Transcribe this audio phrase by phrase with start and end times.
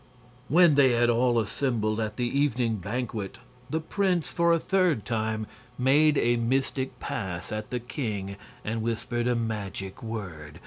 [0.49, 3.37] When they had all assembled at the evening banquet
[3.69, 5.45] the prince, for a third time,
[5.77, 8.35] made a mystic pass at the king
[8.65, 10.59] and whispered a magic word.